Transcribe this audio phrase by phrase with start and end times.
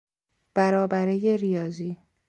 [0.53, 1.97] برابرهی ریاضی